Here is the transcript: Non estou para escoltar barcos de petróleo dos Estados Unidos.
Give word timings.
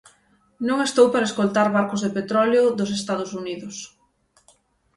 Non 0.67 0.77
estou 0.87 1.07
para 1.13 1.27
escoltar 1.29 1.67
barcos 1.77 2.01
de 2.05 2.11
petróleo 2.17 2.63
dos 2.77 2.91
Estados 2.99 3.31
Unidos. 3.41 3.75